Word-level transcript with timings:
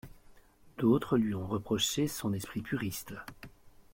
D'autres 0.79 1.15
lui 1.15 1.35
ont 1.35 1.45
reproché 1.45 2.07
son 2.07 2.33
esprit 2.33 2.63
puriste. 2.63 3.13